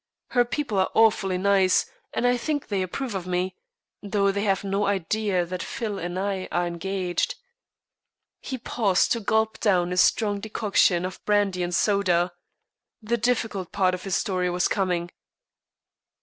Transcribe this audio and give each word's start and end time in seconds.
Her 0.29 0.45
people 0.45 0.79
are 0.79 0.89
awfully 0.95 1.37
nice, 1.37 1.85
and 2.11 2.25
I 2.25 2.35
think 2.35 2.69
they 2.69 2.81
approve 2.81 3.13
of 3.13 3.27
me, 3.27 3.55
though 4.01 4.31
they 4.31 4.41
have 4.45 4.63
no 4.63 4.87
idea 4.87 5.45
that 5.45 5.61
Phil 5.61 5.99
and 5.99 6.17
I 6.17 6.47
are 6.51 6.65
engaged." 6.65 7.35
He 8.39 8.57
paused 8.57 9.11
to 9.11 9.19
gulp 9.19 9.59
down 9.59 9.93
a 9.93 9.97
strong 9.97 10.39
decoction 10.39 11.05
of 11.05 11.23
brandy 11.23 11.61
and 11.61 11.75
soda. 11.75 12.31
The 12.99 13.17
difficult 13.17 13.71
part 13.71 13.93
of 13.93 14.01
his 14.03 14.15
story 14.15 14.49
was 14.49 14.67
coming. 14.67 15.11